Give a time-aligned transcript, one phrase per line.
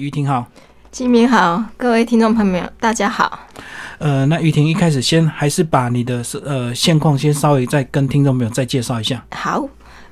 [0.00, 0.44] 于婷好，
[0.90, 3.46] 金明好，各位听众朋友，大家好。
[3.98, 9.24] 呃，那于婷一开始先还是把你的呃现况先稍微再跟听众朋友再介绍一下。
[9.30, 9.64] 好，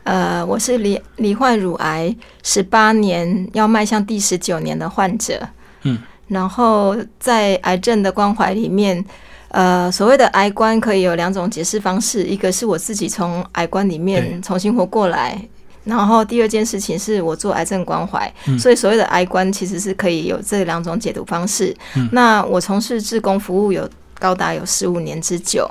[0.05, 2.15] 呃，我是罹罹患乳癌
[2.45, 5.49] 十八年，要迈向第十九年的患者。
[5.83, 9.05] 嗯，然后在癌症的关怀里面，
[9.49, 15.43] 呃，所谓的癌观可以有两种解释方式，一个是我自己从癌观里面重新活过来。
[15.85, 21.77] 然后第二件事情是我做癌症关怀，所以所谓的癌关其实是可以有这两种解读方式。
[22.13, 25.69] 那我从事志工服务有高达有十五年之久。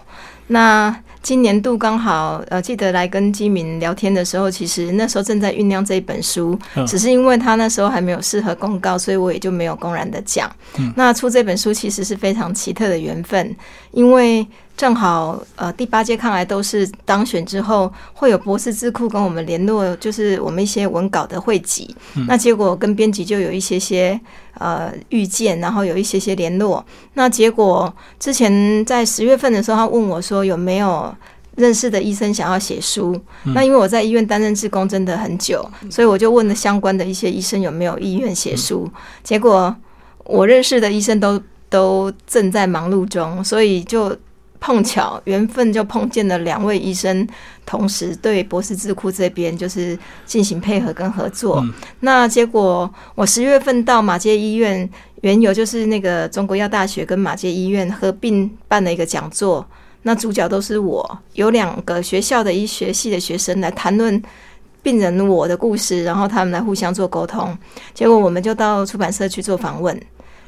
[0.48, 0.94] 那
[1.24, 10.52] 今年度刚好呃，记得来跟基民聊天的时候，其实那时候正在酝酿这一本书，只是因为他那时候还没有适合公告，所以我也就没有公然的讲。
[10.96, 13.56] 那出这本书其实是非常奇特的缘分，
[13.92, 14.46] 因为。
[14.82, 21.96] 正好，呃，第八届抗癌都是当选之后，会有博士智库跟我们联络，就是我们一些文稿的汇集。
[22.28, 24.20] 那结果跟编辑就有一些些
[24.56, 26.84] 呃预见，然后有一些些联络。
[27.14, 31.14] 那结果之前在十月份的时候，他问我说有没有
[31.58, 33.16] 认识的医生想要写书。
[33.54, 38.90] 那因为我在医院担任志工真的很久，所以我就问了相关的一些医生有没有意愿写书。
[39.24, 39.76] 结果
[40.24, 44.18] 我认识的医生都都正在忙碌中，所以就。
[44.62, 47.28] 碰巧缘分就碰见了两位医生，
[47.66, 51.66] 同时对博士智库这边就是进行配合跟合作。
[52.02, 54.88] 那结果我十月份到马街医院，
[55.22, 59.68] 原有就是那个中国药大学跟马街医院合并办了一个讲座，
[60.04, 64.22] 那主角都是我，有两个学校的医学系的学生来谈论
[64.84, 67.58] 病人我的故事，然后他们来互相做沟通。
[67.96, 70.00] 结果我们就到出版社去做访问。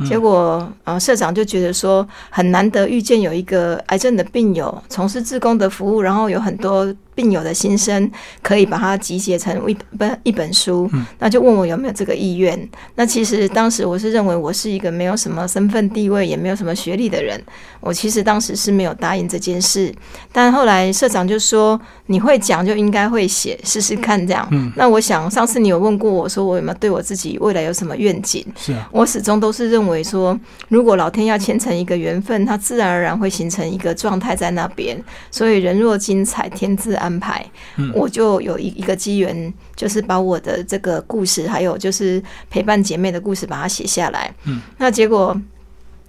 [0.07, 6.93] 结果，呃，社长就觉得说很难得遇见有一个癌症的病友从事志工的服务，然后有很多。
[7.15, 8.11] 病友的心声
[8.41, 12.57] 可以把它集结成一本一本书，那就问我有没有这个意愿。
[12.95, 17.39] 那其实当时我是认为我是一个没有什么身份地位，也没有什么学历的人，
[17.81, 19.93] 我其实当时是没有答应这件事。
[20.31, 24.47] 但后来社长就说你会讲就应该会写，试试看这样。
[24.75, 28.45] 那我想上次你有问过我说我有没有对我自己未来有什么愿景？
[28.55, 34.97] 是啊，我始终都是认为说，如果老天要牵成一个缘分，它自然而然会形成一个状态在那边。
[35.29, 36.93] 所以人若精彩，天自。
[37.03, 37.45] 安排，
[37.93, 44.33] 我就有一一个机缘，就是把我的这个故事，还有就是陪伴姐妹的故事，把它写下来。
[44.45, 45.39] 嗯，那结果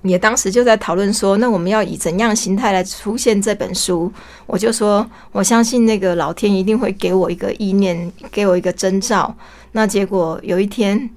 [0.02, 4.12] 也当时就在讨论说，那我们要以怎样形态来出现这本书？
[4.46, 9.34] 我就说，我相信那个老天一定会给我一个意念，给我一个征兆。
[9.72, 11.10] 那结果有一天。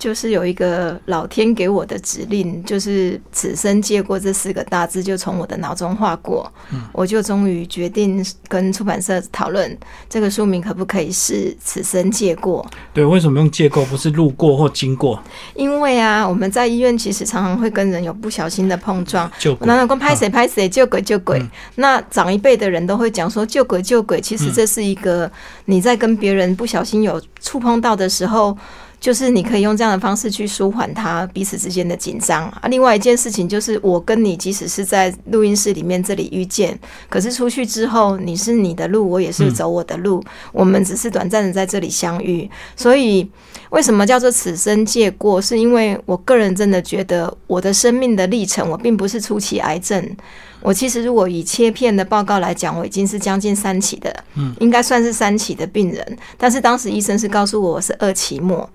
[0.00, 6.50] 就是有一个老天给我的指令，就是此生借过这四个大字，就从我的脑中划过。
[6.72, 9.78] 嗯，我就终于决定跟出版社讨论
[10.08, 12.66] 这个书名可不可以是此生借过。
[12.94, 15.22] 对，为什么用借过，不是路过或经过？
[15.54, 19.30] 因为啊，我们在医院其实常常会跟人有不小心的碰撞。
[19.38, 21.38] 就男老公拍谁拍谁，救鬼救鬼。
[21.74, 25.30] 那长一辈的人都会讲说救鬼救鬼，其实这是一个
[25.66, 28.56] 你在跟别人不小心有触碰到的时候。
[29.00, 32.68] 就是你可以用这样的方式去舒缓他彼此之间的紧张啊。
[32.68, 36.78] 另外一件事情就是，我跟你即使是在录音室里面这里遇见，
[37.08, 40.22] 可是出去之后，你是你的路，我也是走我的路，
[40.52, 42.48] 我们只是短暂的在这里相遇。
[42.76, 43.26] 所以，
[43.70, 45.40] 为什么叫做此生借过？
[45.40, 50.14] 是因为我个人真的觉得，我的生命的历程，我并不是初期癌症。
[50.60, 56.18] 我其实如果以切片的报告来讲，我已经是将近三期的，嗯，应该算是三期的病人。
[56.36, 58.68] 但是当时医生是告诉我我是二期末。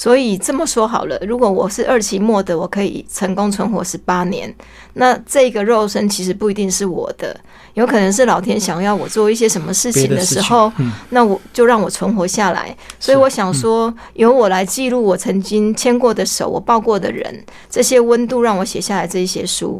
[0.00, 4.50] 所以这么说好了，如果我是二期末的，我可以成功存活十八年。
[4.94, 7.38] 那这个肉身其实不一定是我的，
[7.74, 10.72] 有可能是老天想要我做一些什么事情的时候，
[11.10, 12.74] 那我就让我存活下来。
[12.98, 19.78] 所以我想说，由我来记录我曾经牵过的手，我抱过的人，这些温度让我写下来这一些书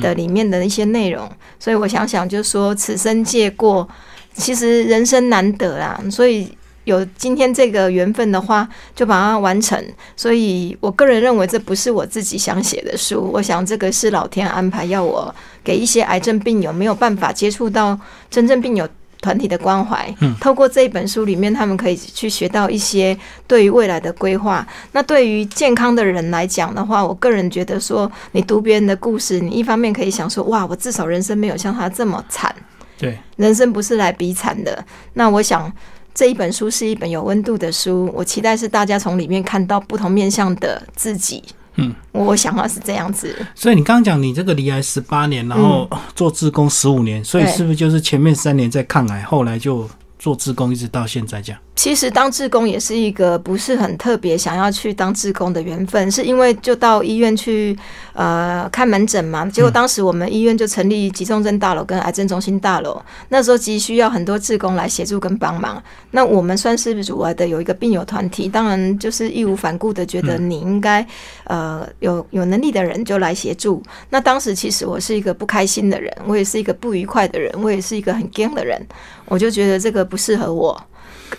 [0.00, 1.28] 的里面的一些内容。
[1.58, 3.88] 所以我想想，就说此生借过，
[4.34, 6.56] 其实人生难得啊，所以。
[6.88, 8.66] 有今天这个缘分的话，
[8.96, 9.78] 就把它完成。
[10.16, 13.30] 所以我个人认为，这不是我自己想写的书。
[13.30, 17.98] 我想，这个是老天安排，要我给一些癌症病友没有办法接触到
[18.30, 18.88] 真正病友
[19.20, 20.12] 团体的关怀。
[20.20, 23.14] 嗯，透过这一本书里面，他们可以去学到一些
[23.46, 24.66] 对于未来的规划。
[24.92, 32.54] 那对于健康的人来讲的话，我个人觉得说，你读别人的故事，你一方面可以想说，哇，我至少人生没有像他这么惨。
[32.96, 34.82] 对，人生不是来比惨的。
[35.12, 35.70] 那我想。
[36.18, 41.40] 这一本书是一本有温度的书，我期待是大家从里面看到不同面向的自己。
[41.76, 43.32] 嗯，我想要是这样子。
[43.54, 49.88] 所以你刚刚讲你这个离癌十八年，然后做志工十五年，所以是不是就是前面三年在抗癌，后来就
[50.18, 51.60] 做志工一直到现在这样？
[51.78, 57.78] 其实当志工也是一个不是很特别想要去当志工的缘分，是因为就到医院去
[58.14, 59.46] 呃看门诊嘛。
[59.46, 65.80] 结果当时我们医院就成立急重症大楼跟癌症中心大楼，那时候急需要很多志工来协助跟帮忙。
[66.10, 71.06] 那我们算是乳癌的有一个病友团体，当然就是义无反顾的觉得你应该
[71.44, 73.80] 呃有有能力的人就来协助。
[74.10, 78.84] 那当时其实我是一个不开心的人，我也是一个不愉快的人，我也是一个很 g 的人，
[79.26, 80.76] 我就觉得这个不适合我。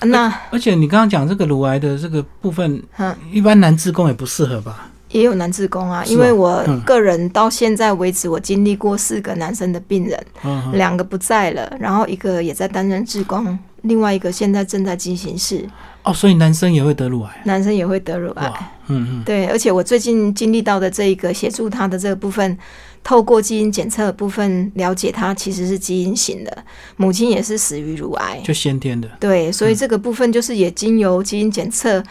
[0.02, 4.90] 那而且你刚刚讲这个乳癌的这个部分，嗯，一般男职工也不适合吧？
[5.10, 10.26] 也有男职工啊，因为我个人到现在为止，我经历过四个男生的病人，
[10.74, 15.68] 两个不在了，然后一个也在担任职工，另外一个现在正在进行式。
[16.04, 17.42] 哦，所以男生也会得乳癌？
[17.46, 18.48] 男生也会得乳癌，
[18.88, 22.58] 嗯嗯，对，而且我最近经历到的这一个协助他的这个部分。
[23.04, 26.64] 透过基因检测部分了解，他其实是基因型的，
[26.98, 29.10] 母亲也是死于乳癌，就先天的。
[29.20, 32.04] 对，所以这个部分就是也经由基因检测，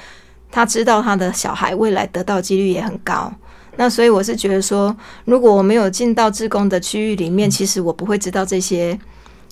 [0.51, 3.33] 他知道他的小孩未来得到几率也很高。
[3.77, 8.99] 那所以我是觉得说，如果我没有进到自宫的区域里面，其实我不会知道这些。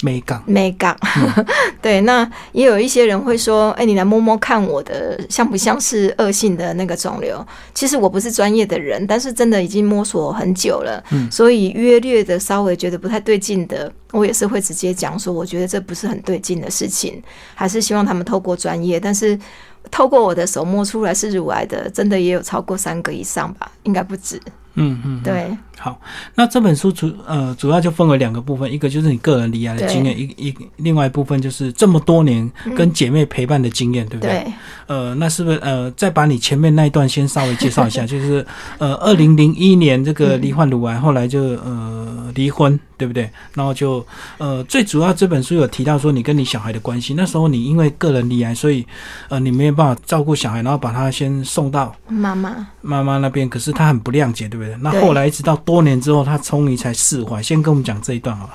[0.03, 0.97] 美感，美感，
[1.81, 7.45] 对，那也有一些人会说，哎，你来摸摸看我的，像不像是恶性的那个肿瘤？
[7.73, 17.23] 其实我不是专业的人，但是真的已经摸索很久了，所以约略的稍微觉得不太对劲的，我也是会直接讲说，我觉得这不是很对劲的事情，
[17.55, 19.39] 还是希望他们透过专业，但是
[19.91, 24.39] 透过我的手摸出来是乳癌的，真的也有超过三个以上吧，应该不止。
[24.79, 25.57] 嗯嗯，对。
[25.79, 26.01] 好，
[26.35, 34.47] 那这本书主呃主要就分为两个部分，一个就是你个人离癌的经验，一一另外一部分就是这么多年跟姐妹陪伴的经验，对不对？
[34.87, 38.05] 呃，那是不是呃再把你前面那一段先稍微介绍一下？
[38.09, 38.45] 就是
[38.79, 43.29] 呃二零零一年这个罹患乳癌，后来就呃离婚，对不对？
[43.53, 44.05] 然后就
[44.39, 48.87] 呃最主要这本书有提到说你跟你小孩的关系，那时候你因为个人离癌，所以
[49.29, 54.75] 呃你没有办法照顾小孩，然后把他先送到妈妈妈妈那边，可是他很不谅解，对不对？
[54.81, 55.55] 那后来一直到。
[55.67, 57.43] 多年之后，他终于才释怀。
[57.43, 58.55] 先跟我们讲这一段好了。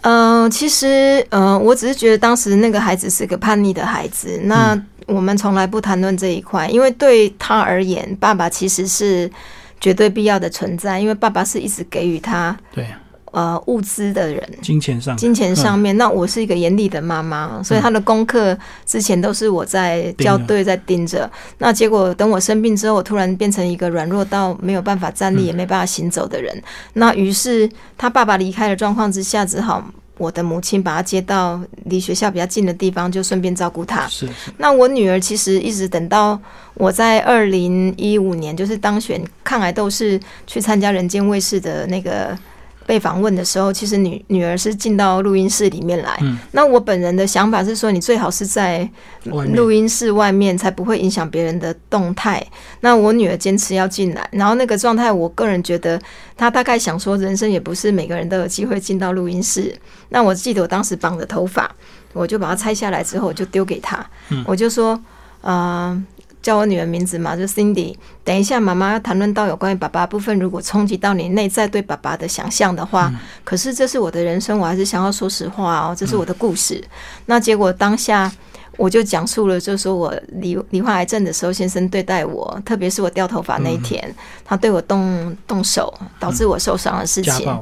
[0.00, 4.40] 嗯，其实，嗯，我只是觉得当时那个孩子是个叛逆的孩子。
[4.44, 9.30] 那我们从来不谈论这一块，因为对他而言，爸爸其实是
[9.78, 12.56] 绝对必要的存在，因为爸爸是一直给予他。
[12.74, 12.86] 对。
[13.32, 21.30] 呃，物资的人，金钱上，金钱上面，那我是一个严厉的妈妈，所以他的功课之前都是我在校对，在盯着。
[21.56, 26.62] 那结果等我生病之后，我突然变成一个软弱到没有办法站立，也没办法行走的人。
[26.92, 29.82] 那于是他爸爸离开的状况之下，只好
[30.18, 34.06] 我的母亲把他接到离学校比较近的地方，就顺便照顾他。
[34.08, 34.28] 是。
[34.58, 36.38] 那我女儿其实一直等到
[36.74, 42.38] 我在二零一五年，就是当选抗癌斗士去参加人间卫视的那个。
[42.86, 46.18] 被访问的时候，其实女女儿是进到录音室里面来。
[46.52, 48.88] 那我本人的想法是说，你最好是在
[49.24, 52.44] 录音室外面，才不会影响别人的动态。
[52.80, 56.00] 那我女儿坚持要进来，然后那个状态，我个人觉得
[56.36, 59.74] 她大概想说，人生也不是每个人都有机会进到录音室。
[60.08, 61.70] 那我记得我当时绑着头发，
[62.12, 64.04] 我就把它拆下来之后，我就丢给她，
[64.46, 65.00] 我就说，
[65.42, 66.04] 嗯。
[66.42, 67.94] 叫我女儿名字嘛，就 Cindy。
[68.24, 73.12] 等一下，妈妈要谈论到有关于爸爸部分，如果冲击到你内在对爸爸的想象的话，
[73.44, 76.82] 可是这是我的人生，我还是想要说实话哦，这是我的故事。
[77.26, 78.30] 那结果当下
[78.76, 84.14] 我就讲述了，就是说我罹罹患癌症的时候，先生对待我，特别是我掉头发那一天，
[84.44, 87.58] 他对我动动手，导致我受伤的事情。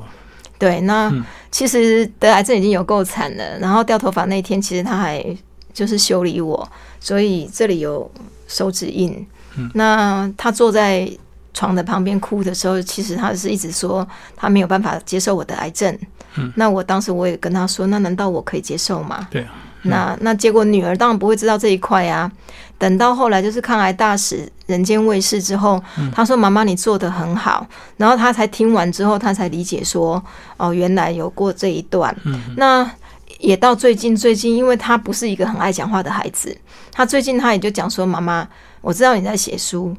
[0.59, 1.13] 对，那
[1.51, 5.25] 其实得癌症已经有够惨了，然后掉头发那一天，其实他还
[5.73, 8.11] 就是修理我，所以这里有。
[8.51, 9.25] 手指印，
[9.75, 11.09] 那他坐在
[11.55, 15.97] 床的旁边哭的时候，其实他是一直说他没有办法接受我的癌症。
[16.57, 19.29] 那我当时我也跟他说，那难道我可以接受吗？
[19.31, 19.53] 对啊。
[19.83, 22.31] 那那结果女儿当然不会知道这一块啊。
[22.77, 25.81] 等到后来就是抗癌大使人间卫视之后，
[26.13, 27.67] 他说：“妈妈，你做的很好。”
[27.97, 30.23] 然后他才听完之后，他才理解说
[30.59, 32.15] ：“哦，原来有过这一段。”
[32.57, 32.91] 那。
[33.41, 36.55] 也到最近，最近，因为他不是一个很爱讲话的孩子，
[36.93, 38.47] 他最近他也就讲说：“妈妈，
[38.83, 39.97] 我知道你在写书，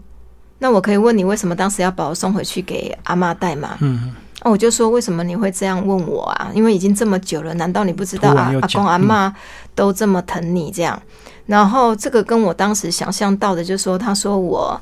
[0.60, 6.52] 那我可以问你，为什么当时要把我送回去给阿妈带吗？”嗯，那我就说：“为什么你会这样问我啊？
[6.54, 8.54] 因为已经这么久了，难道你不知道啊？
[8.62, 9.36] 阿公阿妈
[9.74, 11.02] 都这么疼你这样？
[11.48, 14.80] 然后这个跟我当时想象到的，就是说，他说我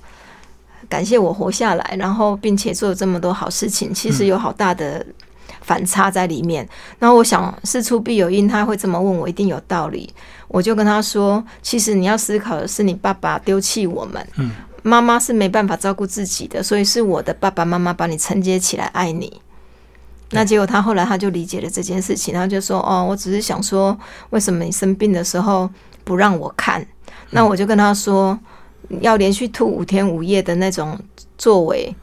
[0.90, 5.06] 感谢我活下来，然后并且做了这么多好事情，其实有好大的。”
[5.70, 10.12] 反差在里面，然后我想事出必有因，他会这么问我一定有道理。
[10.48, 14.50] 我就跟他说，其实你要思考的是你爸爸丢弃我们，嗯，
[14.82, 19.40] 妈妈是没办法照顾自己的，所以是我的爸爸妈妈把你承接起来爱你。
[20.32, 23.96] 那结果他后来他就理解了这件事情，然后就说：“哦，我只是想说，
[24.32, 25.70] 为什么你生病的时候
[26.04, 26.84] 不让我看？”
[27.30, 28.40] 那我就跟他说
[29.02, 31.00] ：“要连续吐五天五夜的那种
[31.38, 31.96] 作为，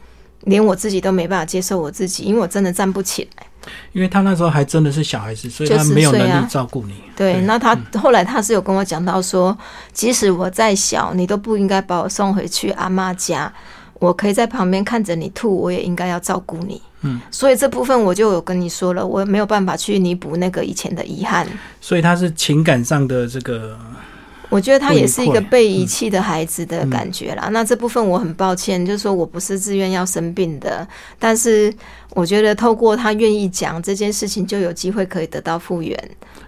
[0.42, 3.46] 连我自己都没办法接受我自己，因为我真的站不起来。”
[3.92, 6.94] 因为他那时候还真的是小孩子，所以他没有能力照顾你。
[7.16, 9.56] 对，那他后来他是有跟我讲到说，
[9.92, 13.52] 即使我再小，你都不应该把我送回去阿妈家。
[13.98, 16.82] 我可以在旁边看着你吐，我也应该要照顾你。
[17.00, 21.46] 嗯，所以这部分我就有跟你说了，我没有办法去弥补那个以前的遗憾。
[21.80, 23.74] 所以他是情感上的这个，
[24.50, 27.48] 我觉得他也是一个被遗弃的孩子的感觉啦。
[27.50, 30.86] 那这部分我很抱歉，就是说我不是自愿要生病的，
[31.18, 31.72] 但是
[32.16, 35.96] 我觉得透过他愿意讲这件事情，就有机会可以得到复原。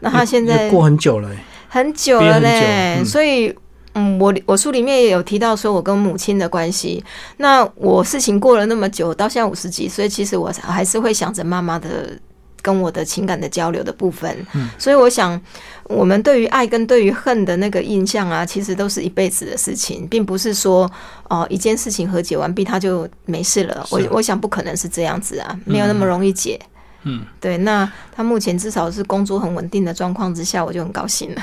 [0.01, 1.31] 那他现在过很久了，
[1.69, 3.55] 很久了嘞，所以。
[3.95, 7.03] 嗯，我我书里面也有提到说，我跟母亲的关系。
[7.39, 12.17] 那我事情过了那么久，到现在五十几岁，其实我还是会想着妈妈的
[12.63, 14.35] 跟我的情感的交流的部分。
[14.55, 15.41] 嗯，所以我想，
[15.85, 20.91] 我们对于爱跟对于恨的那个印象啊，其实都是一辈子的事情，并不是说
[21.29, 23.87] 哦一件事情和解完毕，他就没事了。
[23.91, 26.61] 我我想不可能是这样子啊，没有那么容易解。
[27.05, 27.57] 嗯，对。
[27.59, 31.43] 那他目前至少是工作很稳定的状况之下，我就很高兴了。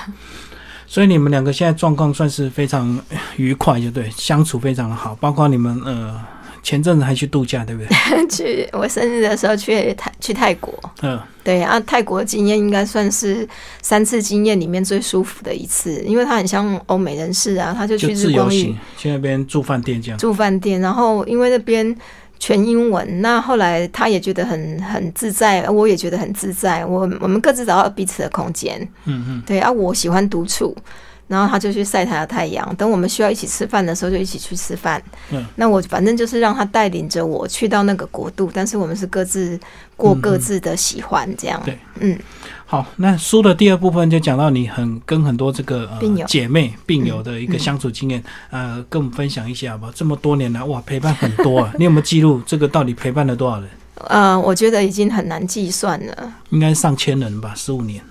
[0.87, 2.99] 所以你们两个现在状况算是非常
[3.37, 5.15] 愉快，就对，相处非常的好。
[5.15, 6.21] 包括你们呃
[6.61, 8.27] 前阵子还去度假，对不对？
[8.29, 13.47] 去我生日的时候去泰去泰国，嗯，对啊，泰国经验应该算是
[13.81, 20.17] 三次经验里面最舒服的一次，因为他很像欧美人士啊，他就去日光浴，去那边住饭店这样。
[20.17, 21.95] 住饭店，然后因为那边。
[22.37, 26.85] 全英文，那后来他也觉得很很自在，我也觉得很自在。
[26.85, 30.75] 我我们各自找到彼此的空间，嗯嗯，对啊，我喜欢独处，
[31.27, 32.75] 然后他就去晒他的太阳。
[32.75, 35.01] 等我们需要一起吃饭的时候，就一起去吃饭。
[35.31, 39.59] 嗯，那我反正就是让他带领着我去到那个国度，但是我们是各自
[39.95, 41.61] 过各自的喜欢，这样。
[41.65, 42.17] 对，嗯。
[42.67, 49.91] 好，那书的第二部分就讲到你很跟很多这个呃姐妹病友的一个相处经验，呃，跟我们分享一下吧。
[49.93, 51.71] 这么多年来，哇，陪伴很多啊！
[51.77, 53.69] 你有没有记录这个到底陪伴了多少人？
[54.07, 58.03] 呃，我觉得已经很难计算了，应该上千人吧，十五年。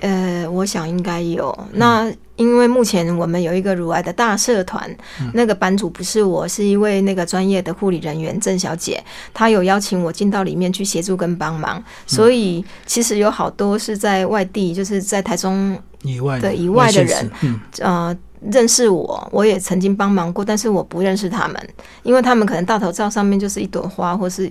[0.00, 1.56] 呃，我想应该有。
[1.72, 4.88] 那因为目前我们有一个乳癌的大社团，
[5.34, 9.02] 那个版主不是我，是一位那个专业的护理人员郑小姐，
[9.34, 11.82] 她有邀请我进到里面去协助跟帮忙。
[12.06, 18.16] 所以其实有好多是在外地，就是在台中以外的以外的人，嗯，呃。
[18.50, 21.68] 认识我，我也曾经帮忙过，但是我不认识他们，
[22.02, 24.46] 因为他们可能大头照上面就是一朵花，或是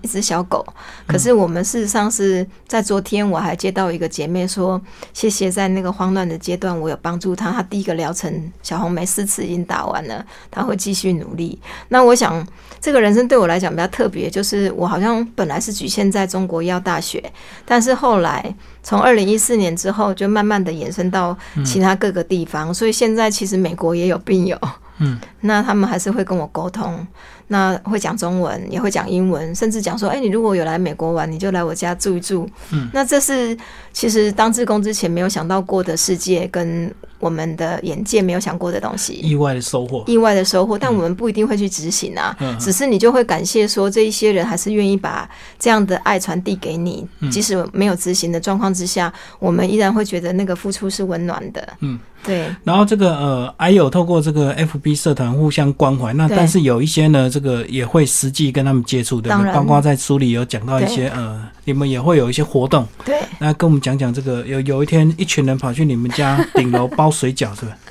[0.00, 0.64] 一只小狗。
[1.06, 4.80] 可是我们事实上是在昨天，我还接到一个姐妹说，
[5.12, 7.50] 谢谢在那个慌乱的阶段，我有帮助她。
[7.52, 11.58] 她第一个疗程小红梅四次已经打完了，她会继续努力。
[11.88, 12.46] 那我想，
[12.80, 17.22] 这个人生对我来讲比较特别，就是我好像本来是局限在中国医药大学，
[17.64, 18.54] 但是后来。
[18.84, 24.56] 从二零一四年之后，就慢慢的延伸到其他各个地方，所以现在其实美国也有病友，
[24.98, 27.04] 嗯，那他们还是会跟我沟通。
[27.52, 33.54] 那会讲中文，也会讲英文，甚至讲说：“哎，你如果有来美国玩，你就来我家住一住。”嗯，那这是
[33.92, 40.78] 其实当志工之前没有想到过的世界，跟我们的眼界没有想过的东西，意外的收获，意外的收获。
[40.78, 45.28] 但我们不一定会去执行啊，只是你就会感谢说，这一些人还是愿意把
[45.58, 51.68] 这样的爱传递给你，即使没有执行的状况之下，我们依然会觉得那个付出是温暖的。
[51.80, 51.98] 嗯。
[52.24, 59.52] 对，然后这个呃，还有透过这个 FB 社团互相关怀，那但是有一些呢，这个也会实际跟他们接触，对不对？
[59.52, 67.76] 包括在书里有讲到一些呃，你们也会有一些活动，对，那跟我们讲讲这个有有一天一群人跑去你们家顶楼包水饺，是吧？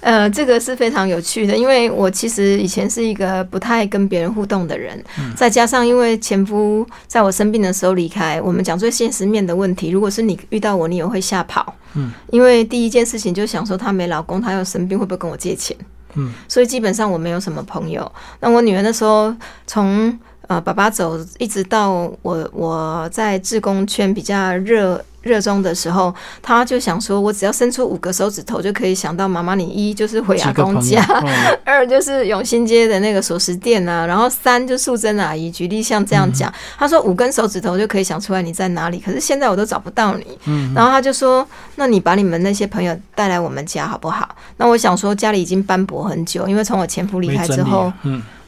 [0.00, 4.98] 呃，这个是非常有趣的，因为我其实以前是一个不太跟别人互动的人，
[5.36, 15.76] 再加上因为前夫在我生病的时候离开，我们讲最现实面的问题，如果是你遇到我，你也会吓跑，嗯，因为第一件事情就想说他没老公，他要生病会不会跟我借钱，
[16.14, 18.10] 嗯，所以基本上我没有什么朋友。
[18.40, 19.34] 那我女儿那时候
[19.66, 21.90] 从呃爸爸走一直到
[22.22, 25.04] 我我在志工圈比较热。
[25.22, 29.54] 热衷的时候，他就想说：“我只要伸出五个手指头，就可以想到妈妈。
[29.54, 31.02] 你一就是回阿公家，
[31.64, 35.50] 二就是永兴街的那个熟食店啊，然后三就素贞阿姨。
[35.50, 38.98] 举例像这样讲，他说五根手指头就可以想出来你在哪里。
[38.98, 40.38] 可是现在我都找不到你。
[40.74, 41.46] 然后他就说：
[41.76, 44.36] 那你把你们那些朋友带来我们家好不好？
[44.56, 47.92] 那我想说，家里已经斑驳很久，因为从我前夫离开之后，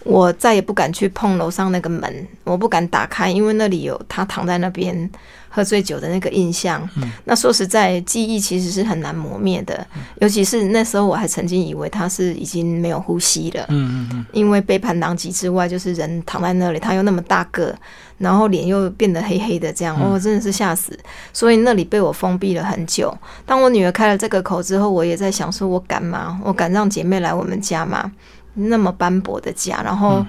[0.04, 5.10] 我再也不敢去碰楼上那个门，我不敢打开，因为那里有他躺在那边
[5.48, 6.88] 喝醉酒的那个印象。
[7.24, 9.86] 那说实在，记忆其实是很难磨灭的，
[10.20, 13.64] 尤其是那时候我还曾经以为他是已经没有呼吸了。
[13.68, 14.26] 嗯嗯嗯。
[14.32, 17.74] 因为背盘狼藉之外，就是人躺在那里，他又那么大个，
[18.18, 20.98] 然后脸又变得黑黑的，这样我真的是吓死。
[21.32, 23.16] 所以那里被我封闭了很久。
[23.46, 26.40] 当我女儿开了这个口之后，我也在想：说我敢吗？
[26.42, 28.10] 我敢让姐妹来我们家吗？
[28.54, 30.24] 那么斑驳的家，然后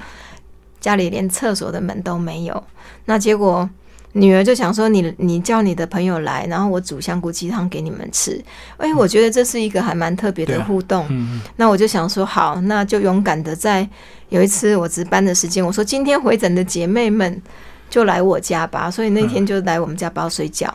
[0.79, 2.63] 家里连厕所的门都没有。
[3.05, 3.69] 那结果
[4.13, 8.39] 女儿就想说：“你你叫你的朋友来，然后我煮香菇鸡汤给你们吃。”
[8.77, 11.05] 哎，我觉得这是一个还蛮特别的互动。
[11.55, 13.87] 那我就想说，好，那就勇敢的在
[14.29, 17.41] 有一次我值班的时间，我说今天回诊的姐妹们
[17.89, 18.91] 就来我家吧。
[18.91, 20.69] 所以那天就来我们家包水饺。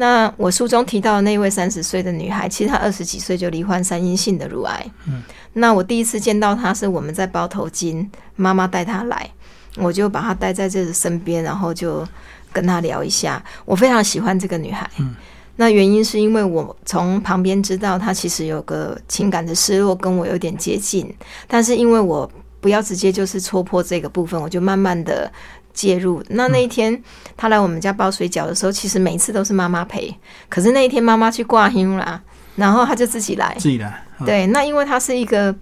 [0.00, 4.86] 那我书中提到的那位三十岁的女孩，其实她二十几岁就罹患三阴性的乳癌。
[5.06, 9.30] 嗯，那我第一次见到她是我们在包头巾，妈妈带她来，
[9.76, 12.02] 我就把她带在这身边，然后就
[12.50, 13.44] 跟她聊一下。
[13.66, 14.88] 我非常喜欢这个女孩。
[14.98, 15.14] 嗯，
[15.56, 21.14] 那原因是因为我从旁边知道她其实有个情感的失落，跟我有点接近，
[21.46, 22.26] 但是因为我
[22.62, 25.30] 不要直接就是戳破这个部分，我就慢慢的。
[25.72, 27.02] 介入那那一天，
[27.36, 30.14] 他来我们家包水饺的时候，其实每次都是妈妈陪。
[30.48, 32.20] 可是那一天妈妈去挂音啦，
[32.56, 34.02] 然后他就自己来，自己来。
[34.26, 35.54] 对，那因为他是一个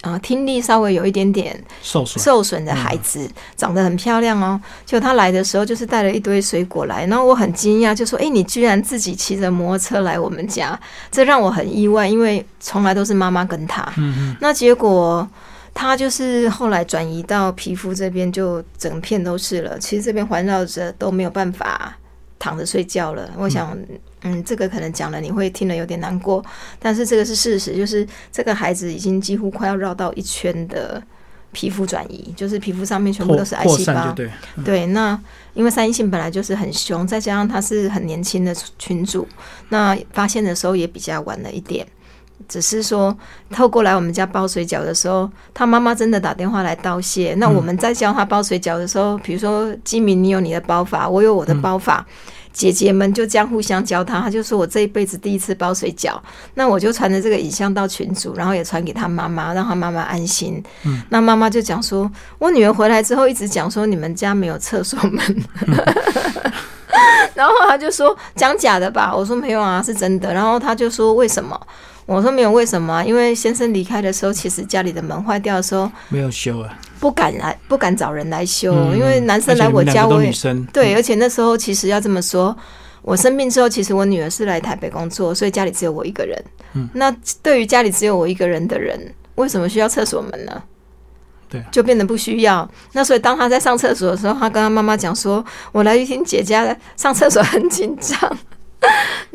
[0.00, 4.60] 啊听力稍微有一点点受损受损的孩子，长得很漂亮哦。
[4.84, 10.78] 就他来的时候，就是带了一堆水果来，然后我很惊讶，就说：“哎，你居然自己骑着摩托车来我们家，
[11.12, 15.28] 这让我很意外，因为从来都是妈妈跟他。”嗯嗯，那结果。
[15.72, 19.78] 他就是后来转移到皮肤这边，就整片都是了。
[19.78, 21.96] 其实这边环绕着都没有办法
[22.38, 23.30] 躺着睡觉了。
[23.36, 23.76] 我想，
[24.22, 26.44] 嗯，这个可能讲了你会听了有点难过，
[26.78, 31.02] 但是这个是事实，就是这个孩子已经几乎快要绕到一圈的
[31.52, 34.12] 皮肤转移，就是皮肤上面全部都是癌细胞。
[34.12, 34.30] 对
[34.64, 35.18] 对，那
[35.54, 39.26] 因为三阴性本来就是很凶，再加上他是很年轻的群主，
[39.70, 41.86] 那发现的时候也比较晚了一点。
[42.50, 43.16] 只是说，
[43.50, 47.32] 透过来我们家包水饺的时候，他妈妈真的打电话来道谢。
[47.38, 52.04] 那我们在教他包水饺的时候，比如说金明，你有你的包法，我有我的包法，
[52.52, 54.20] 姐姐们就这样互相教他。
[54.20, 56.18] 他就说我这一辈子第一次包水饺，
[56.54, 60.60] 那我就传着这个影像到群组，然后也传给他妈妈，让他妈妈安心。
[60.84, 65.44] 嗯，那妈妈就讲说，我女儿回来之后一直讲说你们家没有厕所门，
[67.34, 70.34] 然后他就说讲假的吧，我说没有啊，是真的。
[70.34, 71.58] 然后他就说为什么？
[72.16, 82.56] 我说没有为什么，因为先生离开的时候，其实家里的门坏掉的时候没有修啊，不敢来，不敢找人来修，因为男生来我家，我女生对，而且那时候其实要这么说，
[83.02, 86.44] 我生病之后，其实我女儿是来台北工作，所以家里只有我一个人。
[86.72, 90.60] 嗯，那对于家里只有我一个人的人，为什么需要厕所门呢？
[91.48, 92.68] 对，就变得不需要。
[92.92, 98.18] 那所以当他在上厕所的时候，他跟他妈妈讲说：“我来玉婷姐家上厕所很紧张。”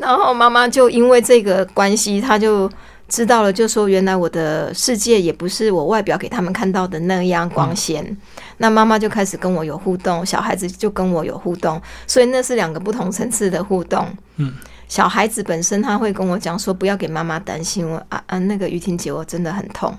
[0.06, 2.70] 然后妈妈就因为这个关系，她就
[3.08, 8.16] 知道了，就说原来我的世界也不是我外表给他们看到的那样光鲜。
[8.58, 14.06] 那妈妈就开始跟我有互动，小孩子就跟我有互动，所以那是两个不同层次的互动。
[14.36, 14.52] 嗯，
[14.86, 19.92] 小孩子本身他会跟我讲说，不要给妈妈担心，我啊啊那个于婷姐，我真的很痛，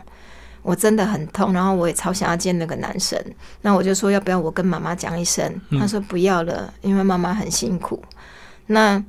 [0.61, 3.21] 我真的很痛，然后我也超想要见那个男生。
[3.61, 5.53] 那我就说要不要我跟妈妈讲一声？
[5.77, 8.01] 他说不要了，因为妈妈很辛苦。
[8.67, 9.03] 那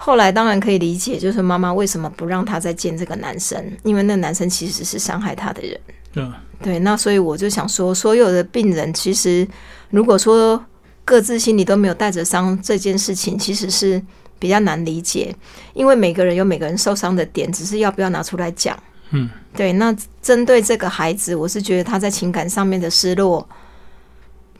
[0.00, 5.80] 后来当然可以理解，就是妈妈为什么不让他再见这个男生，因为那男生其实是伤害他的人。
[6.14, 6.32] 嗯
[6.62, 9.46] 对，那所以我就想说，所有的病人其实
[9.90, 10.64] 如果说
[11.04, 14.00] 各自心里都没有带着伤，这件事情其实是
[14.38, 15.34] 比较难理解，
[15.74, 18.78] 因为每个人有每个人受伤的点，只是要不要拿出来讲。
[19.10, 19.72] 嗯，对。
[19.74, 23.46] 那针对这个孩子，我是觉得他在情感上面的失落，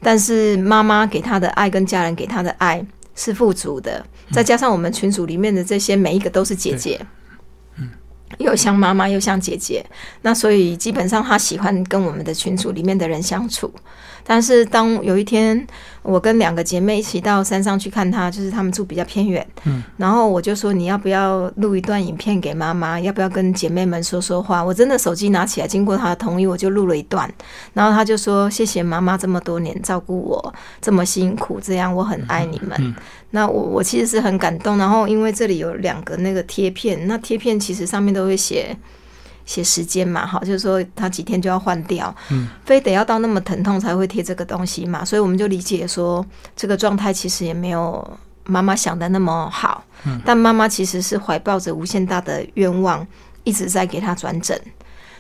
[0.00, 2.84] 但是妈妈给他的爱跟家人给他的爱。
[3.18, 7.04] 是富足的，再加上我们群组里面的这些每一个都是姐姐，
[7.76, 7.90] 嗯，
[8.38, 9.84] 又像妈妈又像姐姐，
[10.22, 13.74] 那所以基本上他喜欢跟我们的群组里面的人相处。
[14.22, 15.66] 但是当有一天，
[16.08, 22.98] 我跟两个姐妹一起到山上去看她，就是她们住比较偏远，嗯，然后我就说你要不要录一段影片给妈妈？
[22.98, 24.64] 要不要跟姐妹们说说话？
[24.64, 27.30] 我真的手机拿起来，经过她的同意，我就录了一段。
[27.74, 32.94] 然后她就说：“谢谢妈妈这么多年照顾我，这么辛苦，这样我很爱你们。”
[33.30, 34.78] 那我我其实是很感动。
[34.78, 38.74] 然后因为这里有两个那个贴片，那贴片其实上面都会写。
[39.48, 48.06] 写时间嘛，好，就是说他几天就要换掉，嗯，非得要到那么疼痛才会贴这个东西嘛，所以我们就理解说这个状态其实也没有
[48.44, 53.04] 妈妈想的那么好，嗯，但妈妈其实是怀抱着无限大的愿望，
[53.44, 54.60] 一直在给他转诊。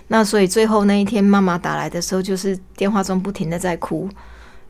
[0.08, 4.08] 那所以最后那一天妈妈打来的时候，就是电话中不停的在哭，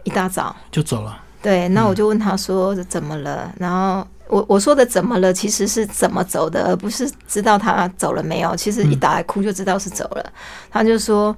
[0.04, 1.20] 一大早就走了。
[1.42, 3.52] 对，那我就问他说怎么了？
[3.58, 8.54] 然后我我说的怎么了，其实是怎么走的，而不是知道他走了没有。
[8.54, 10.32] 其实一打来哭就知道是走了。
[10.70, 11.36] 他就说，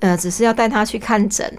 [0.00, 1.50] 呃，只是要带他去看诊，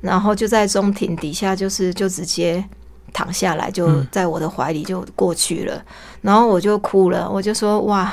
[0.00, 2.64] 然后就在中庭底下，就是就直接
[3.12, 5.82] 躺下来，就在我的怀里就过去了。
[6.22, 8.12] 然后我就哭了，我就说哇，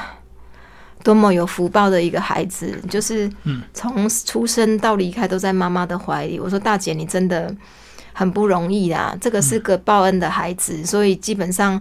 [1.04, 3.32] 多么有福报的一个孩子，就是
[3.74, 6.40] 从出生到离开都在妈妈的怀里。
[6.40, 7.54] 我说大姐，你真的。
[8.20, 11.80] 很不容易啊，这个是个报恩的孩子，所以基本上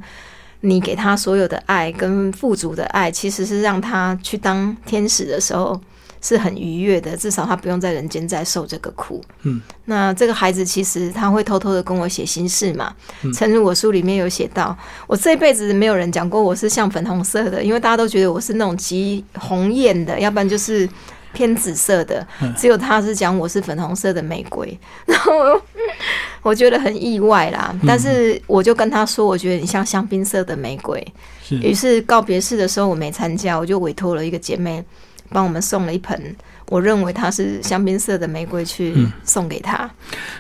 [0.61, 5.81] 你给他所有的爱跟富足的爱，其实是让他去当天使的时候
[6.21, 9.23] 是很愉悦的，至少他不用在人间再受这个苦。
[9.43, 12.93] 嗯，那这个孩子其实他会偷偷的跟我写心事嘛，
[13.35, 20.89] 诚如我书里面有写到，我这辈子没有人讲过我是像粉红色的，因为大家都觉得我是那种极红艳的，要不然就是。
[21.37, 25.61] 偏紫色的，只有他是讲我是粉红色的玫瑰， 然后
[26.41, 27.75] 我觉得很意外啦。
[27.87, 31.07] 但是我就跟他说，我觉得你像香槟色的玫瑰。
[31.51, 34.83] 于是告别式的时候我没参加，我就委托了一个姐妹
[35.29, 36.35] 帮我们送了一盆。
[36.69, 39.91] 我认为它是香槟色的玫瑰，去送给他。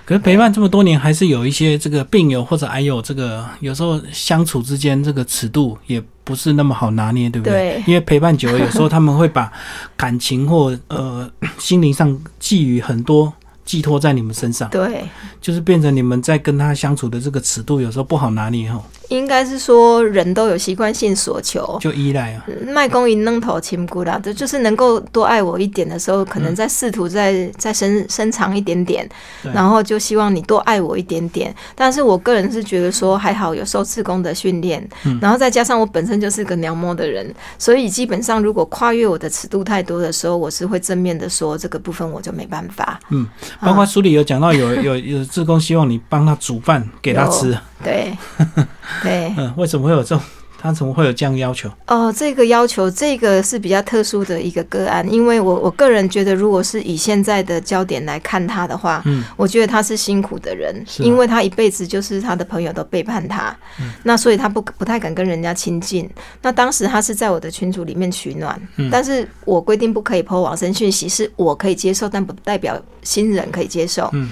[0.05, 7.83] 可是陪伴这么多年，还是有一些这个病友或者还有这个有时候相处之间这个尺度也不是那么好拿捏，对不对？
[7.87, 9.53] 因为陪伴久了，有时候他们会把
[9.97, 13.33] 感情或呃心灵上寄予很多。
[13.65, 15.03] 寄托在你们身上，对，
[15.41, 18.81] 就是变成你们在跟他相处的这个尺度，有时候不好拿捏哈。
[19.09, 22.45] 应该是说人都有习惯性所求，就依赖啊。
[22.67, 29.09] 卖公银弄头亲姑啦，这就是能够多爱我一点的时候，可能在试图再再伸伸长一点点，
[29.55, 31.55] 然后就希望你多爱我一点点。
[31.75, 34.87] 但是我个人是觉得说还好有受自宫的训练，
[35.21, 42.99] 然后再加上我本身就是个娘摸的人，所以基本上如果跨越我的尺度太多的时候，我是会正面的说这个部分我就没办法。
[43.11, 43.27] 嗯。
[43.61, 48.17] 包括书里有讲到，有有有自工希望你帮他煮饭给他吃，对
[49.03, 50.21] 对，嗯，为什么会有这种？
[50.59, 51.71] 他怎么会有这样要求？
[51.87, 63.55] 哦，这个要求，这个是比较特殊的一个个案，因为我我个人觉得，如果是以现在的焦点来看他的话，嗯，我觉得他是辛苦的人，因为他一辈子就是他的朋友都背叛他，
[64.03, 66.09] 那所以他不不太敢跟人家亲近。
[66.41, 68.59] 那当时他是在我的群组里面取暖，
[68.91, 74.09] 但是我规定不可以抛往生讯息，是我可以接受，但不代表新人可以接受。
[74.15, 74.31] 嗯，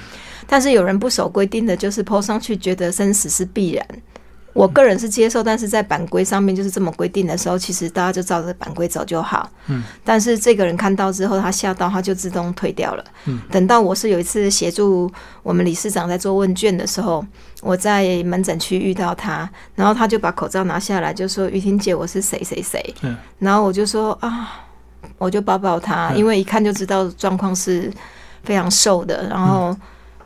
[0.48, 3.86] 但是有人不守规定的就是抛上去，觉得生死是必然。
[4.54, 9.50] 我个人是接受，但是在版规上面就是这么规定的时候，其实大家就照着版规走就好。
[9.66, 9.82] 嗯。
[10.04, 13.04] 但是这个人看到之后，他吓到，他就自动退掉了。
[13.26, 13.40] 嗯。
[13.50, 15.10] 等到我是有一次协助
[15.42, 17.26] 我们理事长在做问卷的时候，
[17.62, 23.16] 我在门诊区遇到他，然后他就把口罩拿下来，就说：“雨婷姐，我是谁谁谁。”嗯。
[23.40, 24.64] 然后我就说：“啊，
[25.18, 27.92] 我就抱抱他，因为一看就知道状况是
[28.44, 29.76] 非常瘦的。”然后。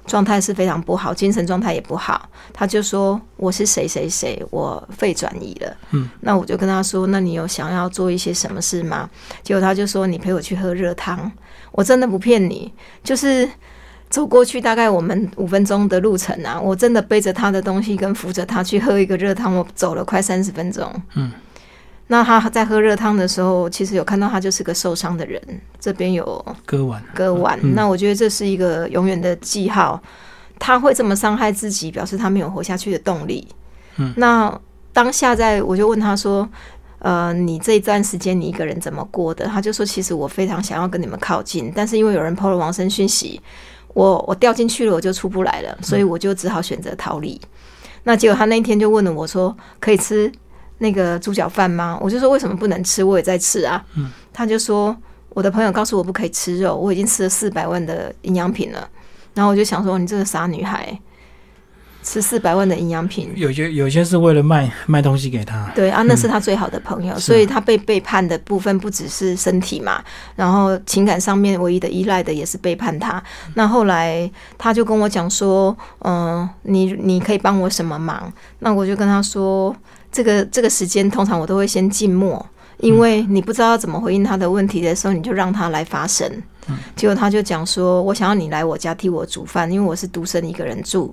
[0.08, 2.28] 状态是非常不好，精神状态也不好。
[2.52, 5.76] 他就说我是谁谁谁，我肺转移了。
[5.92, 9.08] 嗯，那我就跟他说，那你有想要做一些什么事吗？
[9.42, 11.30] 结果他就说，你陪我去喝热汤。
[11.70, 12.72] 我真的不骗你，
[13.04, 13.48] 就是
[14.08, 20.90] 走过去大概我们五分钟的路程啊，我真的背着他的东西跟扶着他去喝一个热汤，我走了快三十分钟。
[21.14, 21.30] 嗯。
[22.10, 25.40] 那他在喝热汤的时候，其实有看到他就是个受伤的人，
[25.78, 26.24] 这边有
[26.64, 27.58] 割腕，割腕。
[27.74, 30.02] 那我觉得这是一个永远的记号，
[30.58, 33.46] 他会这么伤害自己，表示他没有活下去的动力。
[33.98, 34.58] 嗯，那
[34.92, 36.48] 当下在我就问他说
[37.00, 43.38] ：“呃，你这一段时间你一个人怎么过的？”他就说：“其实我非常想要跟你们靠近，但是因为有人抛了王生讯息，
[43.92, 47.38] 我我掉进去了，我就出不来了，所以我就只好选择逃离。”
[48.04, 50.32] 那结果他那一天就问了我说：“可以吃？”
[50.78, 51.98] 那个猪脚饭吗？
[52.00, 53.02] 我就说为什么不能吃？
[53.04, 53.84] 我也在吃啊。
[53.94, 54.96] 嗯，他就说
[55.30, 58.88] 我的朋友告诉我不可以吃肉，我已经吃了四百万的营养品了。
[59.34, 60.98] 然后我就想说，你这个傻女孩，
[62.02, 65.70] 吃四百万的营养品，有些有些是为了卖卖东西给他。
[65.76, 70.02] 对啊，那是他最好的朋友，所以他被背叛的部分不只是身体嘛，
[70.34, 73.22] 然后情感上面唯一的依赖的也是背叛他。
[73.54, 78.32] 那后来他就跟我讲说，嗯，你你可以帮我什么忙？
[78.60, 79.74] 那我就跟他说。
[80.18, 82.44] 这个这个时间通常我都会先静默，
[82.78, 86.28] 因为你不知道怎么回应他的问题的时候，你就让他来发声。
[86.96, 91.12] 结果他就讲说：“我想要你来我家替我煮饭，因为我是独身一个人住，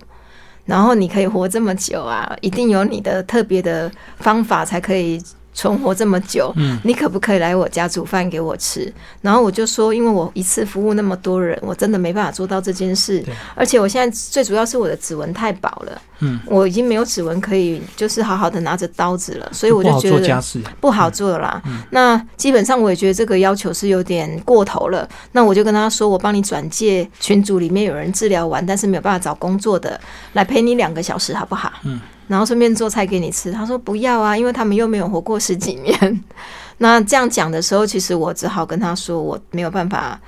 [0.65, 5.21] 然后你可以活这么久啊，一定有你的特别的方法才可以
[5.55, 8.93] 存活这么久，嗯，你可不可以来我家煮饭给我吃？
[9.21, 13.23] 然后我就说，因为我一次服务那么多人，我真的没办法做到这件事。
[13.55, 20.43] 而且我现在最主要是我的指纹太薄了，嗯，我已经没有指纹可以就是好好的拿着刀子了，所以我就觉得
[20.81, 21.63] 不好做啦。
[21.91, 25.07] 那基本上我也觉得这个要求是有点过头了。
[25.31, 29.97] 那我就跟他说，我帮你转介群组里面有人治疗完，但是没有办法找工作的，
[30.33, 31.71] 来陪你两个小时，好不好？
[31.83, 32.01] 嗯。
[32.27, 36.23] 然后顺便做菜给你吃，他说不要啊，因为他们又没有活过十几年。
[36.79, 40.19] 那这样讲的时候，其实我只好跟他说，我没有办法，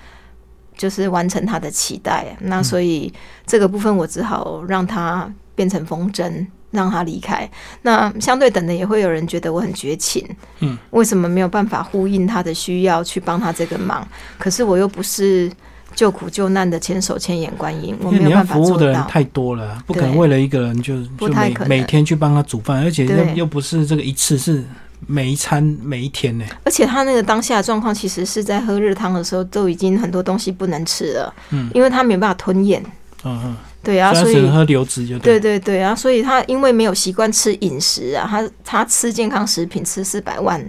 [0.78, 2.38] 就是完成他的期待。
[2.42, 3.12] 那所以
[3.46, 7.50] 这个部分，我只好让他变成风筝，让他离开。
[7.82, 10.24] 那相对等的，也会有人觉得我很绝情。
[10.60, 14.08] 嗯，为什么没有办法呼应他的需要，去帮他这个忙？
[14.38, 15.52] 可是我又不是。
[15.98, 24.64] 救苦救难的千手千眼观音，我没有办法服务的人太多了，不可能为了一个人就就每每天去帮他煮饭，而且又又不是这个一次，是
[25.08, 26.46] 每一餐每一天呢。
[26.64, 32.80] 而且他那个当下状况，其实是在喝热汤的时候，都已经很多东西不能吃了，嗯，因为他没办法吞咽，
[33.24, 40.64] 嗯嗯，对啊，所以喝流质就对对对啊，所以他因为没有习惯吃饮食啊，他他吃健康食品吃四百万，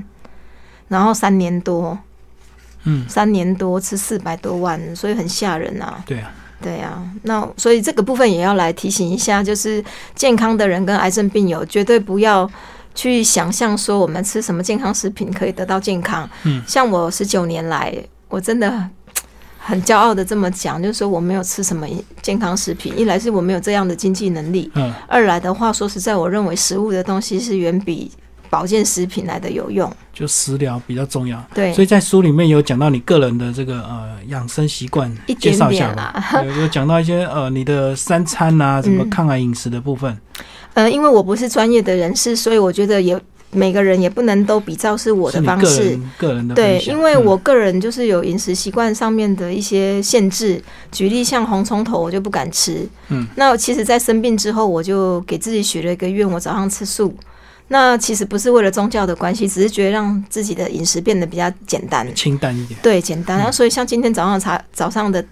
[0.89, 1.99] 然后三年多。
[2.89, 6.03] 嗯，三年多吃四百多万，所以很吓人啊。
[6.07, 7.03] 对啊，对啊。
[7.23, 12.51] 那所以这个部分也要来提醒一下，就是健康的人跟癌症病友绝对不要
[12.95, 16.29] 去想象说我们吃什么健康食品可以得到健康。
[16.45, 17.95] 嗯，像我十九年来，
[18.29, 18.89] 我真的
[19.59, 21.87] 很骄傲的这么讲，就是说我没有吃什么
[22.23, 22.99] 健康食品。
[22.99, 28.11] 一来是我没有这样的经济能力，嗯，二来的话，说实在，我认为食物的东西是远比。
[28.51, 31.43] 保健食品来的有用，就食疗比较重要。
[31.55, 36.15] 对，所以在书里面有讲到你个人的这个呃养生习惯，介绍一下啦。
[36.61, 40.17] 有讲到一些呃你的三餐啊，什么抗癌饮食的部分。
[40.75, 45.99] 呃，因为我不是专业的人士，所以我觉得也每个人也不能都比照是我的方式。
[46.17, 50.63] 个人的对，因为我个人就是有饮食习惯上面的一些限制。
[50.93, 52.87] 举例像红葱头，我就不敢吃。
[53.09, 57.13] 嗯，那其实，在生病之后，我就给自己许了一个愿，我早上吃素。
[57.69, 62.81] 那其实不是为了宗教的关系，只是觉得让自己的饮食变得比较简单、清淡一点。
[62.83, 63.37] 对，简单。
[63.37, 65.25] 然后，所以像今天早上茶早上的，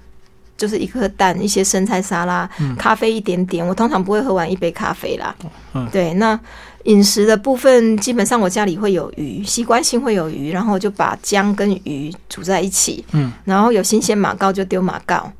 [0.57, 3.67] 就是一颗蛋、一些生菜沙拉、咖啡一点点。
[3.67, 5.35] 我通常不会喝完一杯咖啡啦。
[5.75, 6.13] 嗯，对。
[6.15, 6.39] 那
[6.85, 13.05] 饮食的部分，基本上我家里会有鱼，习惯性会有鱼，然后就把姜跟鱼煮在一起。
[13.13, 15.33] 嗯，然后有新鲜马膏就丢马膏。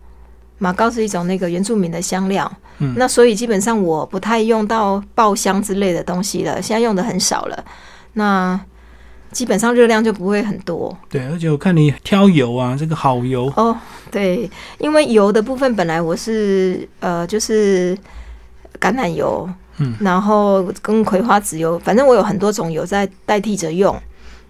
[0.59, 7.65] 马膏是一种那个原住民的香料，嗯，那所以基本上我不太用到爆香之类的东西了，现在用的很少了。
[8.15, 8.59] 那
[9.33, 10.97] 基本上热量就不会很多。
[11.11, 13.77] 对，而且我看你挑油啊，这个好油哦。
[14.11, 17.95] 对，因为油的部分本来我是呃就是
[18.81, 23.95] 橄榄油，嗯，然后跟葵花籽油，反正我有很多种油在代替着用。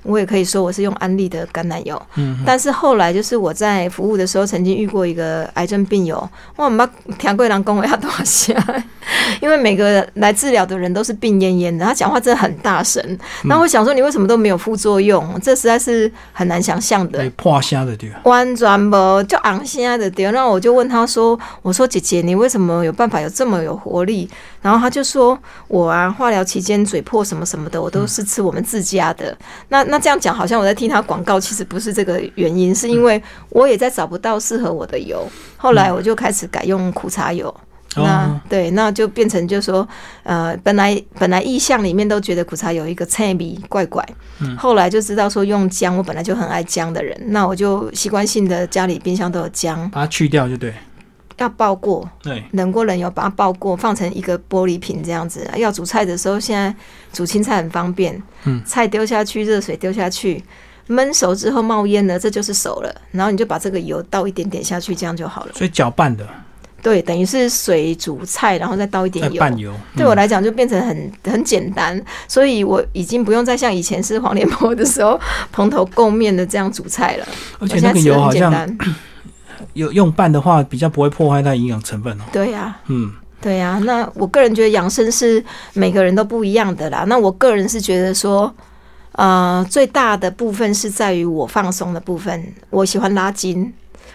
[0.06, 6.88] 我也可以说我是用安利的橄榄油，嗯，但是后来就是我在服务的时候，曾经遇过一个癌症病友，我，妈，
[7.18, 8.54] 田贵郎跟我要多少
[9.40, 13.02] 因为每个来治疗的人都是病恹恹的，他讲话真的很大声。
[13.44, 15.38] 那我想说，你为什么都没有副作用？
[15.40, 17.28] 这实在是很难想象的。
[17.36, 20.30] 破虾的对，完全不就昂虾的对。
[20.32, 24.28] 那我就问他说：“我说姐姐，你为什么有办法有这么有活力？”
[24.60, 25.38] 然后他就说
[25.68, 29.36] ：“我啊，化疗期间嘴破什么什么的，我都是吃我们自家的。”
[29.68, 35.26] 那那这样讲，好像我在替他广告，其实不是这个原因，是因为我也在找不到适合我的油。
[35.56, 37.54] 后来我就开始改用苦茶油。
[37.98, 39.88] 那对，那就变成就说，
[40.22, 44.06] 呃，本来本来意向里面都觉得苦茶有一个菜味怪怪，
[44.40, 50.74] 嗯，后来就知道说用姜，我本来就很爱姜的人，那我就习惯性的家里冰箱都有姜，把它去掉就对，
[51.38, 55.48] 要爆过，对，冷过冷油把它爆过，放成一个玻璃瓶这样子。
[55.56, 56.74] 要煮菜的时候，现在
[57.12, 60.42] 煮青菜很方便，嗯，菜丢下去，热水丢下去，
[60.88, 65.52] 焖熟之后冒烟了，这就是熟了，然后你就把这个油倒一点点下去，这样就好了。
[65.54, 66.26] 所以搅拌的。
[66.82, 69.42] 对，等于是水煮菜，然后再倒一点油。
[69.56, 75.18] 油，对我来讲就变成很很简单，所以我已经不用再像以前是黄连婆的时候
[75.50, 77.26] 蓬头垢面的这样煮菜了。
[77.58, 78.52] 而且那个油好像
[79.74, 82.24] 有用拌的话，比较不会破坏它营养成分哦。
[82.32, 83.80] 对呀，嗯，对呀。
[83.84, 87.04] 那我个人觉得养生是每个人都不一样的啦。
[87.06, 88.52] 那我个人是觉得说，
[89.12, 93.72] 呃，最大的部分是在于我放松的部分，我喜欢拉筋。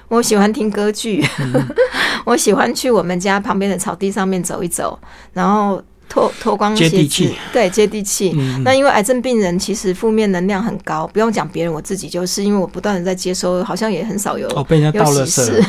[0.08, 1.24] 我喜欢听歌剧，
[2.26, 5.00] 我喜欢去我们家旁边的草地上面走一走，
[5.32, 8.34] 然后脱脱光接地气，对接地气。
[8.65, 15.63] 那因为癌症病人其实负面能量很高，不用讲别人，我自己就是因为我不断的在接收，好像也很少有哦被人家倒了事。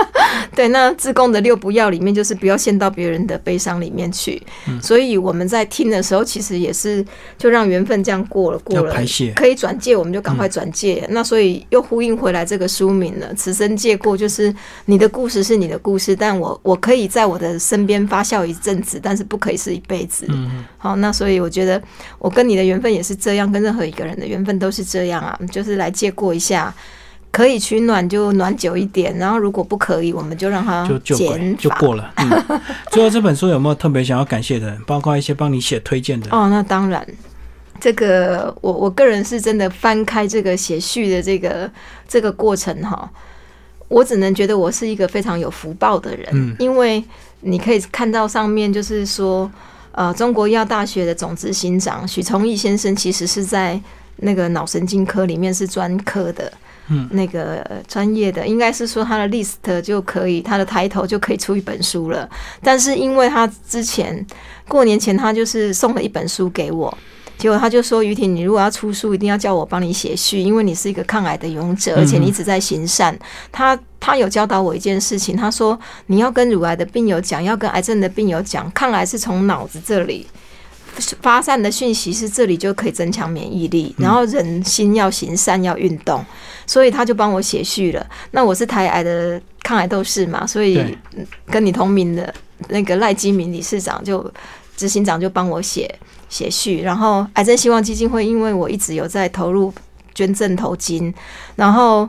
[0.54, 4.40] 对，那自贡的六不要里面就是不要陷到别人的悲伤里面去。
[4.80, 7.04] 所以我们在听的时候，其实也是
[7.38, 8.94] 就让缘分这样过了过了，
[9.34, 11.06] 可以转借我们就赶快转介。
[11.10, 14.54] 那所以又呼应回来这个书名了，此生借过就是
[14.86, 20.26] 你的故事是你的故事，但我我可以在我的身边发酵一阵子，但是不可以是一辈子。
[20.28, 21.80] 嗯，好，那所以我觉得
[22.18, 26.74] 我跟你的缘分也是这样，跟任何一个人的缘分都是这样啊，就是来借过一下。
[27.32, 32.10] 可以取暖就暖久一点，然后如果不可以，我们就让它就减就过了。
[32.90, 34.80] 最后这本书有没有特别想要感谢的人？
[34.86, 36.48] 包括一些帮你写推荐的哦。
[36.48, 37.06] 那当然，
[37.78, 41.70] 这个我我个人是真的翻开这个写序的这个
[42.08, 43.10] 这个过程哈，
[43.88, 46.26] 我只能觉得我是一个非常有福报的人。
[46.32, 47.04] 嗯，因为
[47.40, 49.50] 你可以看到上面就是说，
[49.96, 53.80] 呃，中国医药大学的总执行长许崇义先生，其实是在
[54.18, 56.52] 那个脑神经科里面是专科的。
[56.88, 62.28] 嗯，那个专业的应该是说他的 list 就可以，他的抬头就可以出一本书了。
[62.62, 64.24] 但是因为他之前
[64.68, 66.96] 过年前他就是送了一本书给我，
[67.38, 73.18] 结果他就说：“于婷，你如果要出书，一定要叫我帮你写序，因为你是一个抗癌的勇者，而且你一直在行善。”
[73.50, 73.76] 他
[74.06, 80.24] 他有教导我一件事情，他说：“你要跟乳癌的病友讲，要跟癌症的病友讲，抗癌是从脑子这里。”
[81.20, 86.24] 发散的讯息是这里就可以增强免疫力，然后人心要行善要运动，
[86.68, 88.06] 所以他就帮我写序了。
[88.30, 90.96] 那我是台癌的抗癌斗士嘛，所以
[91.46, 92.32] 跟你同名的
[92.68, 94.32] 那个赖基明理事长就
[94.76, 95.92] 执行长就帮我写
[96.28, 96.82] 写序。
[96.82, 99.74] 然后癌症希望基金会因为我一直有在投入
[100.14, 101.12] 捐赠投金，
[101.56, 102.08] 然后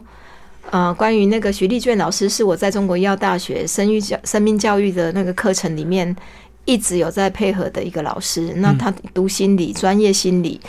[0.71, 6.15] 呃，关于那个徐丽娟老师是我在中国医药大学生育教生命教育的那个课程里面。
[6.69, 10.59] 一直有在配合的一个老师，那他读心理，专业心理。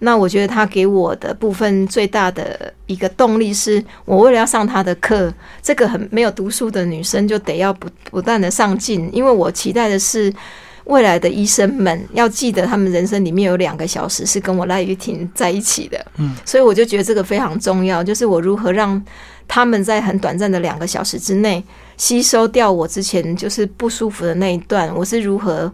[0.00, 10.30] 那我觉得他给我的部分最大的一个动力是，我为了要上他的课，这个很没有读书的女生就得要不不断的上进，因为我期待的是
[10.84, 16.06] 未来的医生们要记得，他们人生里面有两个小时是跟我赖玉婷在一起的。
[16.18, 19.02] 嗯，所以我就觉得这个非常重要，就是我如何让
[19.48, 21.64] 他们在很短暂的两个小时之内。
[21.98, 25.72] 吸收掉我之前就是不舒服的那一段，我是如何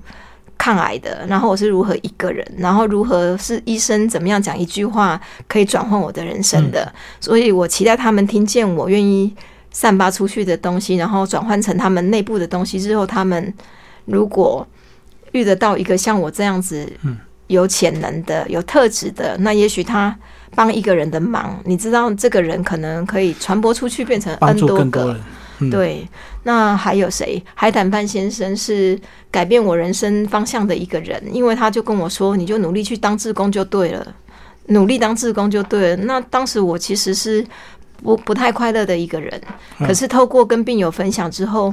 [0.56, 9.34] 抗癌的，然后我是如何一个人，然后如何是医生怎么样讲一句话可以转换我的人生的，所以我期待他们听见我愿意
[9.72, 13.52] 散发出去的东西，然后转换成他们内部的东西之后，他们
[14.04, 14.64] 如果
[15.32, 16.88] 遇得到一个像我这样子
[17.48, 20.16] 有潜能的、有特质的，那也许他
[20.54, 25.16] 帮一个人的忙，你知道这个人可能可以传播出去，变成 N 多个。
[25.70, 26.08] 对，
[26.42, 27.40] 那还有谁？
[27.54, 28.98] 海胆范先生是
[29.30, 34.14] 改变我人生方向的一个人，因为他就跟我说：“你就努力去当志工就对了，
[34.66, 37.46] 努力当志工就对了。”那当时我其实是
[38.02, 39.40] 不不太快乐的一个人，
[39.78, 41.72] 可是透过跟病友分享之后，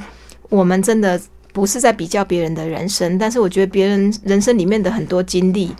[0.50, 1.20] 我们真的
[1.52, 5.72] 不是在比较别人的人生，但是我觉得别人人生里面的很多经历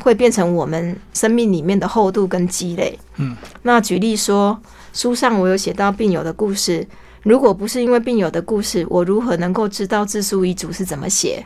[0.00, 2.98] 会变成我们生命里面的厚度跟积累。
[3.16, 4.58] 嗯，那举例说，
[4.92, 6.86] 书上我有写到病友的故事。
[7.22, 11.44] 如果不是因为病友的故事，我如何能够知道自书遗嘱是怎么写？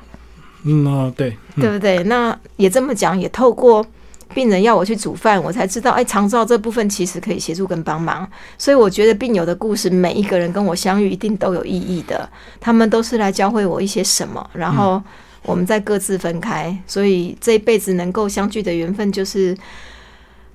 [0.64, 2.02] 嗯哦，对，对不对？
[2.04, 3.84] 那也这么讲，也透过
[4.34, 8.28] 病人要我去煮饭，我才知道，哎，长照这部分其实可以协助跟帮忙。
[8.56, 12.28] 所以我觉得病友的故事，每一个人跟我相遇，一定都有意义的。
[12.58, 15.00] 他们都是来教会我一些什么，然后
[15.46, 16.76] 我们再各自分开。
[16.86, 19.56] 所以这一辈子能够相聚的缘分，就是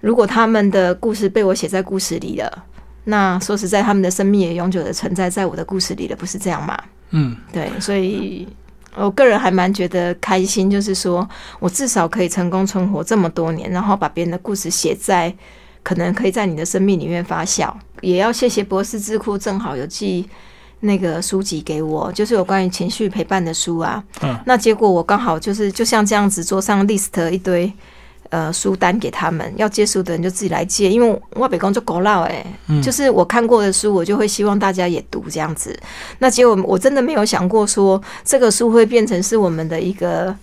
[0.02, 2.66] 如果他们的故事被我写在故事里了。
[3.06, 6.78] 那说实在，他们的生命也永久的存在在我的故事里了，不是这样吗？
[7.10, 8.48] 嗯，对，所以
[8.96, 11.28] 我个人还蛮觉得开心，就是说
[11.60, 15.34] 我至少可以成功存活这么多年，然后把别人的故事写在
[15.82, 17.74] 可能可以在你的生命里面发酵。
[18.02, 20.30] 也要谢谢博士智库，正好有寄
[20.82, 24.04] 那个书籍给我，就是有关于情绪陪伴的书啊。
[24.22, 27.72] 嗯，那结果我刚好就是就像这样子，桌上 list 一堆。
[28.30, 32.46] 呃，书单给他们，要借书的人就自己来借，因为外北工就够老哎，
[32.82, 35.78] 就是我看过的书，我就会希望大家也读这样子。
[36.20, 40.34] 那结果我真的没有想过说这个书会变成是我们的一个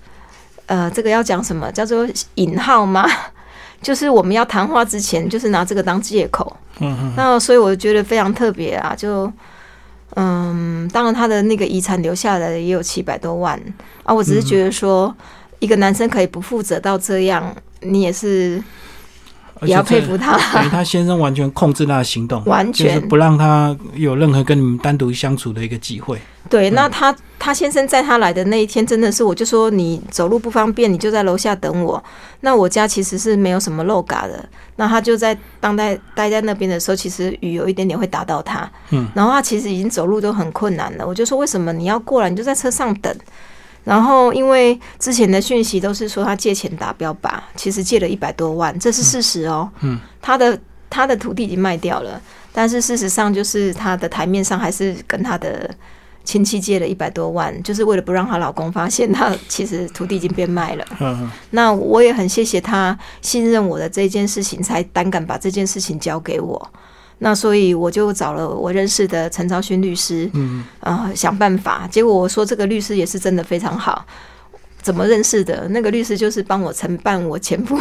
[0.66, 3.08] 呃，这个要讲什么叫做引号吗？
[3.80, 6.54] 就是我们要谈话之前，就是拿这个当借口。
[6.80, 7.14] 嗯嗯。
[7.16, 9.32] 那所以我觉得非常特别啊，就
[10.14, 13.60] 嗯，当然他的那个遗产留下来的也有七百多万
[14.04, 15.14] 啊，我只是觉得说
[15.58, 17.54] 一个男生可以不负责到这样。
[17.80, 18.62] 你也是
[19.62, 20.36] 也要佩服他。
[20.36, 26.18] 对他先生完全控制他的行动， 完全不让他有任何跟你们单独相处的一个机会。
[26.48, 32.02] 对，那他他先生在他来的那一天，真的是我就说你走路不方便，你就在楼下等我。
[32.40, 34.42] 那我家其实是没有什么漏嘎的。
[34.76, 38.70] 那他就在当代待在那边的时候，其实雨有一点点会打到他。
[38.90, 41.06] 嗯，然后他其实已经走路都很困难了。
[41.06, 42.30] 我就说为什么你要过来？
[42.30, 43.14] 你就在车上等。
[43.88, 49.68] 然后因为之前的讯息都是说他借钱打标吧，其实借了一百多万，这是事实哦。
[49.80, 50.58] 嗯，他的
[50.90, 52.20] 他的土地已经卖掉了，
[52.52, 55.70] 但是事实上就是他的台面上还是跟他的。
[56.24, 60.84] 亲戚借了一百多万，就是为了不让她老公发现，她其实土地已经变卖了。
[61.00, 66.70] 嗯，那我也很谢谢她信任我的这件事情，才胆敢把这件事情交给我。
[67.18, 71.88] 那所以我就找了我认识的陈昭勋律师，嗯，啊，想办法。
[71.90, 74.04] 结果我说这个律师也是真的非常好。
[74.80, 75.66] 怎么认识的？
[75.70, 77.76] 那个律师就是帮我承办我前夫。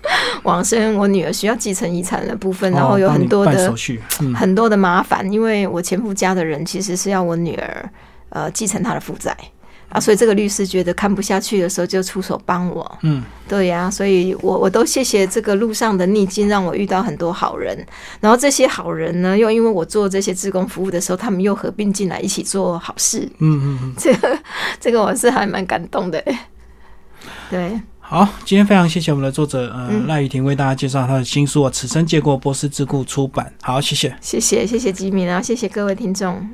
[0.44, 3.74] 往生，我女儿需要继承遗产的部分，然后有很多的
[4.34, 7.90] 很多的麻烦，因为我前夫家的人其实是要我女儿
[8.30, 9.36] 呃继承他的负债
[9.88, 12.98] 啊，所以这个律师觉得看不下去的时候就出手帮我。
[13.02, 17.76] 嗯，对呀，所以我我都谢谢这个路上的逆境，让我遇到很多好人，
[18.20, 23.20] 然后这些好人呢，又因为我做这些志工服务的时候，他们又合并进来一起做好事。
[23.38, 24.38] 嗯嗯嗯， 这个
[24.78, 26.22] 这个我是还蛮感动的。
[27.50, 27.80] 对。
[28.00, 33.52] 好，今天非常谢谢我们的作者，呃，赖雨婷为大家介绍他的新书啊《此生借过波斯智库》出版。
[33.60, 36.48] 好，谢谢，谢谢，谢谢吉米，然后谢谢各位听众。